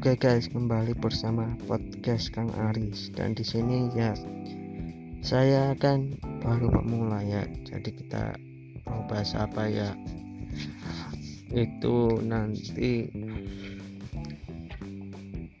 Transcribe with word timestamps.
Oke 0.00 0.16
guys, 0.16 0.48
kembali 0.48 0.96
bersama 0.96 1.44
podcast 1.68 2.32
Kang 2.32 2.48
Aris 2.56 3.12
dan 3.12 3.36
di 3.36 3.44
sini 3.44 3.92
ya 3.92 4.16
saya 5.20 5.76
akan 5.76 6.16
baru 6.40 6.72
pemula 6.72 7.20
ya. 7.20 7.44
Jadi 7.68 7.92
kita 7.92 8.32
mau 8.88 9.04
bahas 9.04 9.36
apa 9.36 9.68
ya? 9.68 9.92
Itu 11.52 12.16
nanti 12.24 13.12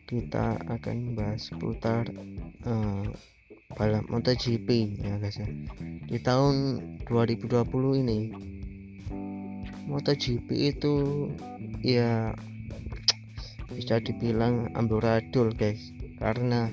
kita 0.08 0.56
akan 0.72 0.96
bahas 1.12 1.52
seputar 1.52 2.08
uh, 2.64 3.04
balap 3.76 4.08
MotoGP 4.08 5.04
ya 5.04 5.20
guys 5.20 5.36
ya. 5.36 5.52
Di 6.08 6.16
tahun 6.16 6.80
2020 7.04 7.44
ini 8.08 8.32
MotoGP 9.84 10.48
itu 10.48 11.28
ya 11.84 12.32
bisa 13.74 14.02
dibilang 14.02 14.70
amburadul 14.74 15.54
guys. 15.54 15.94
Karena 16.20 16.68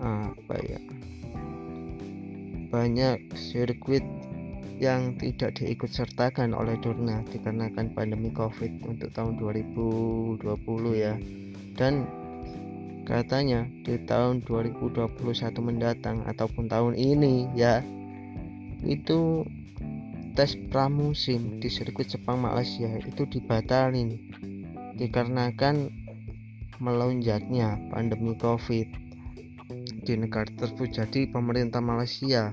apa 0.00 0.56
ya 0.62 0.80
banyak 2.70 3.34
sirkuit 3.34 4.06
yang 4.80 5.12
tidak 5.20 5.60
diikut 5.60 5.92
sertakan 5.92 6.56
oleh 6.56 6.78
Dorna 6.80 7.20
dikarenakan 7.28 7.92
pandemi 7.92 8.32
covid 8.32 8.72
untuk 8.86 9.12
tahun 9.12 9.36
2020 9.36 10.40
ya. 10.96 11.18
Dan 11.76 12.08
katanya 13.04 13.66
di 13.82 14.00
tahun 14.06 14.46
2021 14.46 15.18
mendatang 15.60 16.22
ataupun 16.24 16.70
tahun 16.70 16.94
ini 16.94 17.50
ya 17.58 17.82
itu 18.86 19.44
tes 20.38 20.56
pramusim 20.70 21.58
di 21.58 21.68
sirkuit 21.68 22.08
Jepang 22.08 22.40
Malaysia 22.40 22.88
itu 23.02 23.26
dibatalin 23.26 24.16
dikarenakan 25.00 25.88
melonjaknya 26.76 27.80
pandemi 27.88 28.36
Covid. 28.36 28.88
Di 30.04 30.12
negara 30.16 30.48
tersebut. 30.60 30.92
Jadi 30.92 31.32
pemerintah 31.32 31.80
Malaysia. 31.80 32.52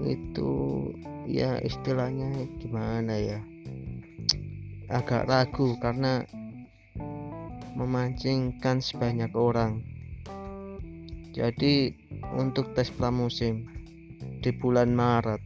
Itu 0.00 0.88
ya 1.28 1.60
istilahnya 1.60 2.48
gimana 2.56 3.20
ya? 3.20 3.40
Agak 4.88 5.28
ragu 5.28 5.76
karena 5.76 6.24
memancingkan 7.76 8.80
sebanyak 8.80 9.32
orang. 9.36 9.84
Jadi 11.34 11.92
untuk 12.32 12.72
tes 12.78 12.94
pramusim 12.94 13.66
di 14.40 14.54
bulan 14.54 14.94
Maret 14.94 15.42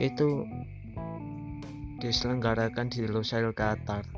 itu 0.00 0.48
diselenggarakan 2.00 2.88
di 2.88 3.04
Lusail 3.04 3.52
Qatar 3.52 4.08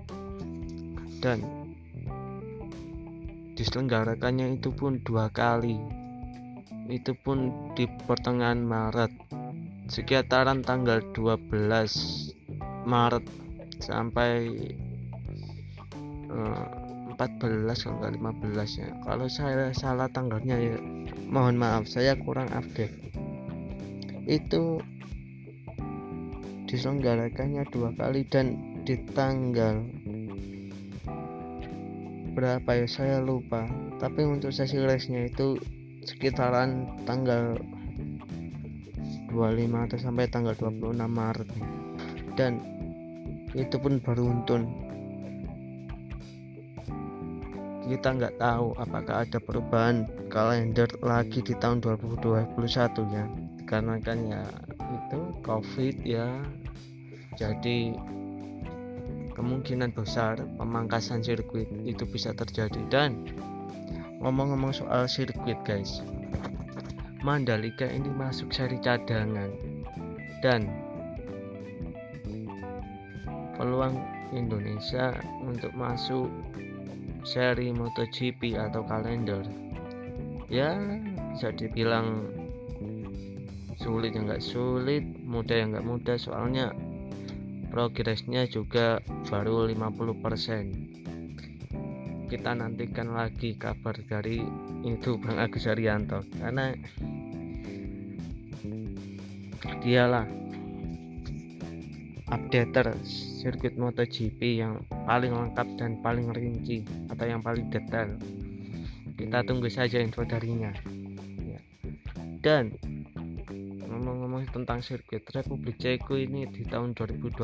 dan 1.23 1.39
diselenggarakannya 3.55 4.59
itu 4.59 4.75
pun 4.75 4.99
dua 5.07 5.31
kali. 5.31 5.79
Itu 6.91 7.15
pun 7.15 7.71
di 7.79 7.87
pertengahan 7.87 8.59
Maret. 8.59 9.15
Sekitaran 9.87 10.67
tanggal 10.67 10.99
12 11.15 11.47
Maret 12.83 13.25
sampai 13.79 14.51
uh, 16.27 16.67
14 17.15 17.71
kalau 17.71 17.97
nggak 18.03 18.15
15 18.19 18.83
ya. 18.83 18.89
Kalau 19.07 19.27
saya 19.31 19.71
salah 19.71 20.11
tanggalnya 20.11 20.59
ya 20.59 20.77
mohon 21.31 21.55
maaf 21.55 21.87
saya 21.87 22.19
kurang 22.19 22.51
update. 22.51 22.99
Itu 24.27 24.83
diselenggarakannya 26.67 27.69
dua 27.69 27.93
kali 27.95 28.25
dan 28.27 28.81
di 28.83 28.97
tanggal 29.13 29.85
berapa 32.33 32.71
ya 32.73 32.87
saya 32.89 33.17
lupa. 33.21 33.69
Tapi 34.01 34.25
untuk 34.25 34.51
sesi 34.51 34.81
race-nya 34.81 35.29
itu 35.29 35.61
sekitaran 36.03 36.99
tanggal 37.07 37.61
25 39.31 39.87
atau 39.89 39.99
sampai 40.01 40.27
tanggal 40.29 40.57
26 40.57 40.97
Maret. 41.09 41.49
Dan 42.35 42.53
itu 43.53 43.77
pun 43.77 44.01
beruntun 44.01 44.65
kita 47.83 48.09
nggak 48.15 48.39
tahu 48.41 48.73
apakah 48.79 49.27
ada 49.27 49.37
perubahan 49.43 50.09
kalender 50.33 50.89
lagi 51.05 51.45
di 51.45 51.53
tahun 51.59 51.85
2021 51.85 52.57
ya. 53.13 53.25
Karena 53.69 54.01
kan 54.01 54.19
ya 54.25 54.45
itu 54.81 55.21
covid 55.45 55.97
ya. 56.01 56.29
Jadi 57.37 57.97
kemungkinan 59.35 59.93
besar 59.97 60.41
pemangkasan 60.57 61.25
sirkuit 61.25 61.69
itu 61.85 62.05
bisa 62.09 62.33
terjadi. 62.37 62.81
Dan 62.89 63.29
ngomong-ngomong 64.21 64.73
soal 64.73 65.09
sirkuit 65.09 65.59
guys. 65.67 66.01
Mandalika 67.23 67.87
ini 67.87 68.11
masuk 68.13 68.51
seri 68.51 68.79
cadangan. 68.83 69.51
Dan 70.43 70.67
peluang 73.57 73.95
Indonesia 74.35 75.15
untuk 75.45 75.71
masuk 75.77 76.27
seri 77.23 77.71
MotoGP 77.71 78.59
atau 78.59 78.83
kalender 78.83 79.47
ya 80.51 80.75
bisa 81.33 81.55
dibilang 81.55 82.29
sulit 83.81 84.13
yang 84.13 84.29
nggak 84.29 84.45
sulit 84.45 85.01
mudah 85.25 85.57
yang 85.57 85.73
nggak 85.73 85.87
mudah. 85.87 86.17
Soalnya 86.21 86.77
progresnya 87.73 88.45
juga 88.45 89.01
baru 89.33 89.73
50% 89.73 92.29
kita 92.29 92.53
nantikan 92.53 93.17
lagi 93.17 93.57
kabar 93.57 93.97
dari 94.09 94.45
itu 94.85 95.17
Bang 95.21 95.37
Agus 95.41 95.65
Arianto 95.65 96.21
karena 96.37 96.77
dialah 99.81 100.43
updater 102.33 102.97
sirkuit 103.05 103.77
MotoGP 103.77 104.65
yang 104.65 104.81
paling 105.05 105.37
lengkap 105.37 105.69
dan 105.77 106.01
paling 106.01 106.33
rinci 106.33 106.81
atau 107.13 107.29
yang 107.29 107.45
paling 107.45 107.69
detail. 107.69 108.09
Kita 109.19 109.45
tunggu 109.45 109.69
saja 109.69 110.01
info 110.01 110.25
darinya. 110.25 110.73
Ya. 111.43 111.61
dan 112.41 112.73
ngomong-ngomong 114.03 114.51
tentang 114.51 114.83
sirkuit 114.83 115.23
Republik 115.31 115.79
Ceko 115.79 116.19
ini 116.19 116.51
di 116.51 116.67
tahun 116.67 116.91
2021 116.99 117.39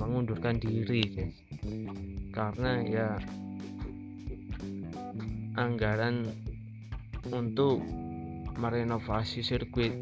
mengundurkan 0.00 0.56
diri 0.56 1.04
guys 1.04 1.36
karena 2.32 2.80
ya 2.80 3.08
anggaran 5.60 6.32
untuk 7.28 7.84
merenovasi 8.56 9.44
sirkuit 9.44 9.92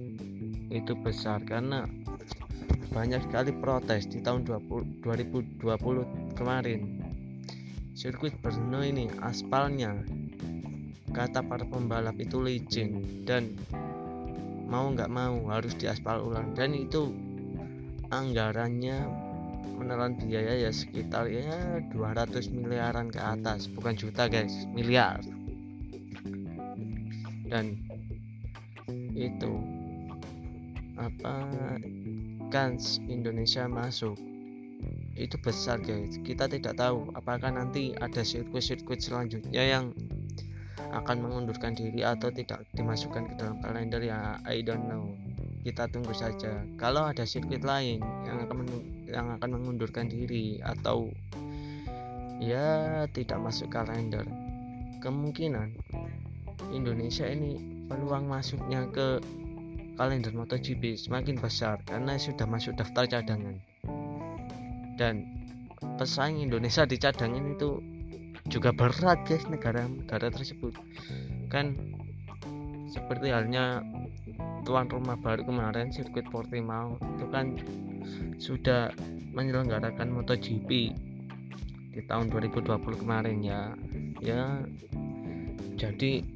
itu 0.71 0.95
besar 0.95 1.43
karena 1.43 1.91
banyak 2.95 3.27
sekali 3.27 3.51
protes 3.59 4.07
di 4.07 4.23
tahun 4.23 4.47
20, 4.47 5.03
2020 5.03 6.39
kemarin. 6.39 7.03
Sirkuit 7.99 8.39
Brno 8.39 8.87
ini 8.87 9.11
aspalnya 9.27 9.99
kata 11.11 11.43
para 11.43 11.67
pembalap 11.67 12.15
itu 12.23 12.39
licin 12.39 13.27
dan 13.27 13.59
mau 14.71 14.87
nggak 14.95 15.11
mau 15.11 15.51
harus 15.51 15.75
diaspal 15.75 16.23
ulang. 16.23 16.55
Dan 16.55 16.73
itu 16.79 17.11
anggarannya 18.15 19.05
menelan 19.75 20.15
biaya 20.17 20.69
ya 20.69 20.71
sekitar 20.71 21.27
ya 21.27 21.83
200 21.91 22.53
miliaran 22.55 23.11
ke 23.11 23.19
atas 23.19 23.67
bukan 23.67 23.99
juta 23.99 24.31
guys 24.31 24.65
miliar. 24.71 25.19
Dan 27.51 27.75
itu 29.19 29.53
apa 30.95 31.51
kans 32.55 33.03
Indonesia 33.11 33.67
masuk. 33.67 34.15
Itu 35.19 35.37
besar 35.43 35.83
guys 35.83 36.17
kita 36.23 36.47
tidak 36.47 36.79
tahu 36.79 37.11
apakah 37.19 37.51
nanti 37.51 37.93
ada 37.99 38.23
sirkuit-sirkuit 38.23 39.03
selanjutnya 39.03 39.61
yang 39.61 39.93
akan 40.91 41.17
mengundurkan 41.23 41.77
diri 41.77 42.03
atau 42.03 42.33
tidak 42.35 42.67
dimasukkan 42.75 43.31
ke 43.31 43.35
dalam 43.39 43.59
kalender 43.63 44.03
ya 44.03 44.39
I 44.47 44.63
don't 44.65 44.87
know. 44.91 45.15
Kita 45.61 45.93
tunggu 45.93 46.17
saja. 46.17 46.65
Kalau 46.81 47.05
ada 47.05 47.29
sirkuit 47.29 47.61
lain 47.61 48.01
yang 48.25 48.39
akan 48.49 48.59
yang 49.05 49.27
akan 49.37 49.51
mengundurkan 49.61 50.09
diri 50.09 50.57
atau 50.65 51.13
ya 52.41 53.05
tidak 53.13 53.37
masuk 53.37 53.69
kalender 53.69 54.25
kemungkinan 55.05 55.77
Indonesia 56.73 57.29
ini 57.29 57.85
peluang 57.89 58.29
masuknya 58.29 58.87
ke 58.93 59.21
kalender 60.01 60.33
MotoGP 60.33 60.97
semakin 60.97 61.37
besar 61.37 61.83
karena 61.85 62.17
sudah 62.17 62.49
masuk 62.49 62.77
daftar 62.79 63.05
cadangan. 63.05 63.61
Dan 64.97 65.29
pesaing 65.97 66.45
Indonesia 66.45 66.85
di 66.85 66.97
cadangan 67.01 67.45
itu 67.53 67.81
juga 68.51 68.75
berat 68.75 69.23
guys 69.25 69.47
negara-negara 69.47 70.35
tersebut. 70.35 70.75
Kan 71.47 71.79
seperti 72.91 73.31
halnya 73.31 73.87
tuan 74.67 74.91
rumah 74.91 75.15
baru 75.15 75.47
kemarin 75.47 75.95
sirkuit 75.95 76.27
Portimao 76.29 76.99
itu 77.17 77.27
kan 77.31 77.55
sudah 78.43 78.91
menyelenggarakan 79.31 80.11
MotoGP 80.11 80.71
di 81.91 82.01
tahun 82.11 82.27
2020 82.35 83.03
kemarin 83.03 83.39
ya. 83.41 83.73
Ya 84.19 84.59
jadi 85.79 86.27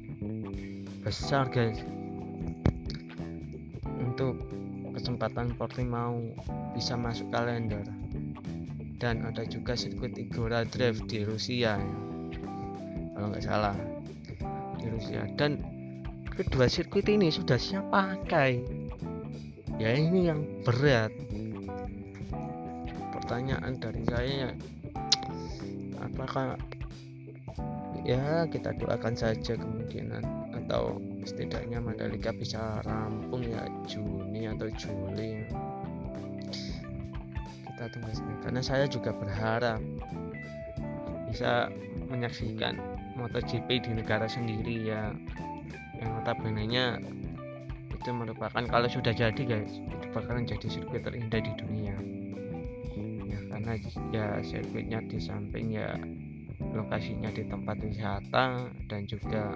besar 1.03 1.51
guys. 1.51 1.83
Untuk 3.99 4.39
kesempatan 4.95 5.59
Portimao 5.59 6.23
bisa 6.71 6.95
masuk 6.95 7.27
kalender. 7.35 7.83
Dan 8.95 9.27
ada 9.27 9.43
juga 9.43 9.75
sirkuit 9.75 10.15
Igora 10.15 10.63
Drive 10.63 11.03
di 11.11 11.27
Rusia 11.27 11.75
kalau 13.15 13.31
nggak 13.31 13.47
salah. 13.47 13.75
Di 14.75 14.91
Rusia 14.91 15.23
dan 15.39 15.63
kedua 16.35 16.67
sirkuit 16.67 17.07
ini 17.07 17.31
sudah 17.31 17.55
siap 17.55 17.87
pakai. 17.89 18.59
Ya 19.79 19.95
ini 19.95 20.27
yang 20.27 20.43
berat. 20.67 21.09
Pertanyaan 23.15 23.79
dari 23.81 24.03
saya 24.05 24.29
ya 24.29 24.51
apakah 26.05 26.59
ya 28.05 28.45
kita 28.45 28.77
doakan 28.77 29.17
saja 29.17 29.57
kemungkinan 29.57 30.21
atau 30.63 31.01
setidaknya 31.25 31.81
Mandalika 31.81 32.29
bisa 32.29 32.85
rampung 32.85 33.41
ya 33.41 33.65
Juni 33.89 34.45
atau 34.45 34.69
Juli. 34.69 35.41
Kita 37.65 37.83
tunggu 37.89 38.11
saja. 38.13 38.33
Karena 38.45 38.61
saya 38.61 38.85
juga 38.85 39.11
berharap 39.11 39.81
bisa 41.27 41.67
menyaksikan 42.07 42.94
MotoGP 43.15 43.67
di 43.81 43.91
negara 43.95 44.27
sendiri 44.27 44.87
ya. 44.87 45.11
Yang 45.95 46.09
notabene 46.11 46.63
nya 46.67 46.85
itu 47.89 48.09
merupakan 48.11 48.63
kalau 48.69 48.85
sudah 48.85 49.15
jadi 49.15 49.41
guys 49.41 49.81
itu 49.81 50.05
bakalan 50.13 50.45
jadi 50.45 50.67
sirkuit 50.67 51.01
terindah 51.01 51.41
di 51.41 51.51
dunia. 51.57 51.95
Karena 53.49 53.71
ya 54.11 54.27
sirkuitnya 54.43 54.99
di 55.07 55.17
samping 55.17 55.73
ya 55.73 55.95
lokasinya 56.75 57.31
di 57.31 57.47
tempat 57.47 57.79
wisata 57.81 58.67
dan 58.91 59.01
juga 59.07 59.55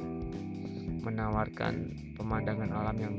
menawarkan 1.04 1.94
pemandangan 2.16 2.72
alam 2.72 2.98
yang 2.98 3.16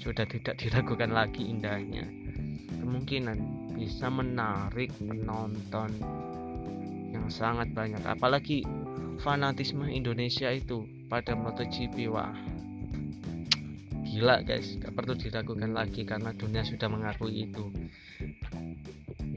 sudah 0.00 0.24
tidak 0.28 0.56
diragukan 0.64 1.12
lagi 1.12 1.48
indahnya. 1.48 2.04
Kemungkinan 2.82 3.38
bisa 3.76 4.08
menarik 4.08 4.92
penonton 4.98 5.90
yang 7.12 7.26
sangat 7.28 7.70
banyak 7.72 8.00
apalagi 8.04 8.64
fanatisme 9.20 9.88
Indonesia 9.88 10.52
itu 10.52 10.84
pada 11.08 11.32
MotoGP 11.36 12.08
wah. 12.10 12.32
Gila 14.06 14.42
guys. 14.44 14.80
Gak 14.80 14.92
perlu 14.96 15.12
diragukan 15.16 15.72
lagi 15.76 16.02
karena 16.08 16.32
dunia 16.32 16.64
sudah 16.64 16.88
mengakui 16.88 17.48
itu. 17.48 17.68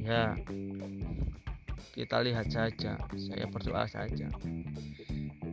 Ya. 0.04 0.36
Kita 1.96 2.24
lihat 2.24 2.48
saja. 2.48 2.96
Saya 3.00 3.46
berdoa 3.52 3.84
saja. 3.88 4.28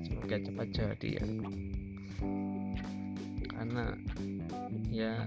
Semoga 0.06 0.36
cepat 0.38 0.68
jadi 0.70 1.08
ya. 1.18 1.26
Karena 3.50 3.84
ya 4.94 5.26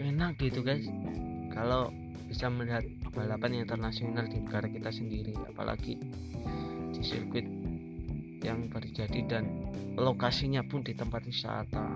enak 0.00 0.40
gitu 0.40 0.64
guys. 0.64 0.88
Kalau 1.52 1.92
bisa 2.26 2.50
melihat 2.50 2.82
balapan 3.14 3.64
internasional 3.64 4.26
di 4.28 4.42
negara 4.42 4.66
kita 4.68 4.90
sendiri 4.90 5.32
apalagi 5.48 5.96
di 6.92 7.00
sirkuit 7.00 7.65
yang 8.44 8.68
terjadi 8.68 9.20
dan 9.24 9.44
lokasinya 9.96 10.60
pun 10.66 10.84
di 10.84 10.92
tempat 10.92 11.24
wisata. 11.24 11.88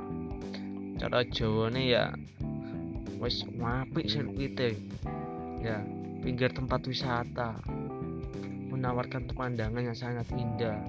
Cara 0.96 1.20
Jawa 1.28 1.72
nih 1.72 1.86
ya 1.96 2.04
wes 3.20 3.44
apik 3.60 4.08
sirkuitnya 4.08 4.72
ya 5.60 5.78
pinggir 6.24 6.52
tempat 6.52 6.84
wisata. 6.88 7.60
Menawarkan 8.70 9.28
pemandangan 9.28 9.82
yang 9.82 9.98
sangat 9.98 10.24
indah. 10.32 10.80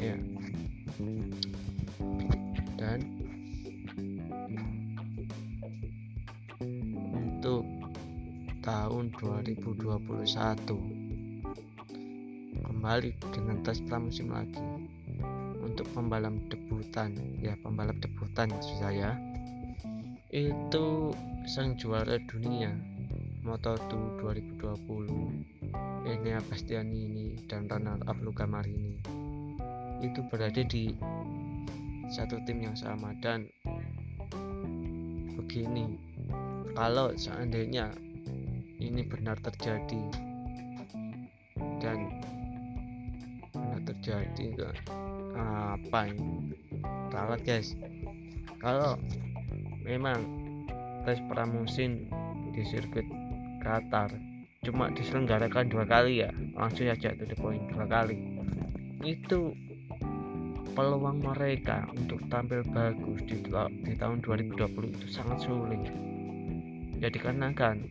Ya. 0.00 0.16
Dan 2.80 3.04
untuk 7.12 7.68
tahun 8.64 9.12
2021 9.16 11.09
kembali 12.70 13.10
dengan 13.34 13.66
tes 13.66 13.82
pramusim 13.82 14.30
lagi. 14.30 14.62
Untuk 15.58 15.90
pembalap 15.90 16.38
debutan 16.46 17.18
ya 17.42 17.58
pembalap 17.58 17.98
debutan 17.98 18.54
maksud 18.54 18.78
saya. 18.78 19.18
Itu 20.30 21.10
sang 21.50 21.74
juara 21.74 22.22
dunia 22.30 22.70
Moto2 23.42 24.22
2020 24.22 26.06
Enea 26.06 26.38
Bastianini 26.46 27.34
dan 27.50 27.66
runner 27.66 27.98
up 28.06 28.14
Luca 28.22 28.46
Marini 28.46 29.02
itu 30.00 30.22
berada 30.30 30.62
di 30.64 30.94
satu 32.08 32.40
tim 32.48 32.64
yang 32.64 32.76
sama 32.78 33.12
dan 33.20 33.50
begini 35.36 35.98
kalau 36.72 37.12
seandainya 37.18 37.92
ini 38.80 39.04
benar 39.04 39.36
terjadi 39.44 40.29
benar 44.00 44.24
terjadi 44.32 44.72
apa 45.36 46.08
rawat 47.12 47.40
guys. 47.44 47.76
Kalau 48.60 48.96
memang 49.84 50.20
tes 51.04 51.20
pramusim 51.28 52.08
di 52.52 52.62
sirkuit 52.64 53.06
Qatar 53.60 54.12
cuma 54.60 54.92
diselenggarakan 54.92 55.72
dua 55.72 55.84
kali 55.88 56.20
ya 56.20 56.28
langsung 56.52 56.88
saja 56.88 57.16
to 57.16 57.24
the 57.28 57.36
point 57.36 57.60
dua 57.72 57.84
kali. 57.88 58.16
Itu 59.04 59.52
peluang 60.76 61.24
mereka 61.24 61.88
untuk 61.92 62.20
tampil 62.28 62.64
bagus 62.72 63.20
di, 63.28 63.36
di 63.84 63.94
tahun 63.96 64.20
2020 64.24 64.96
itu 64.96 65.08
sangat 65.08 65.44
sulit. 65.44 65.82
Ya 67.00 67.08
dikarenakan 67.08 67.88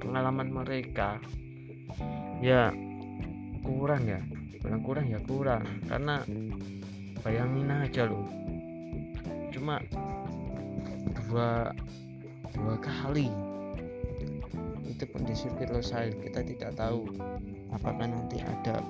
pengalaman 0.00 0.52
mereka 0.52 1.16
ya 2.44 2.68
kurang 3.64 4.04
ya 4.04 4.20
kurang 4.64 4.80
kurang 4.80 5.06
ya 5.12 5.20
kurang 5.28 5.64
karena 5.84 6.24
bayangin 7.20 7.68
aja 7.68 8.08
loh. 8.08 8.24
Cuma 9.52 9.76
dua 11.28 11.68
dua 12.56 12.74
kali 12.80 13.28
itu 14.88 15.04
pun 15.10 15.20
di 15.28 15.36
sirkuit 15.36 15.68
Losail 15.68 16.16
kita 16.16 16.40
tidak 16.40 16.72
tahu 16.80 17.04
apakah 17.76 18.08
nanti 18.08 18.40
ada 18.40 18.80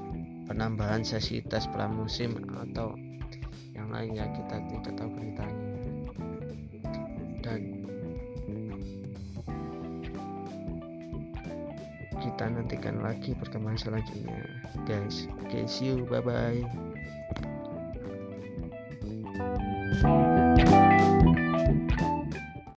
penambahan 0.46 1.02
sesi 1.02 1.42
tes 1.42 1.66
pramusim 1.74 2.38
atau 2.54 2.94
yang 3.74 3.90
lainnya 3.90 4.30
kita 4.30 4.62
tidak 4.70 4.94
tahu 4.94 5.10
beritanya. 5.10 5.68
Dan 7.42 7.83
kita 12.34 12.50
nantikan 12.50 12.98
lagi 12.98 13.30
perkembangan 13.38 13.78
selanjutnya. 13.78 14.42
Guys 14.90 15.30
okay 15.46 15.70
see 15.70 15.94
you. 15.94 16.02
Bye 16.10 16.18
bye 16.18 16.66